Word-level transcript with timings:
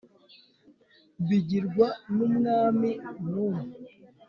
bigirwa 1.27 1.87
n 2.15 2.17
umwami 2.27 2.91
n 3.29 3.31
umwe 3.47 3.71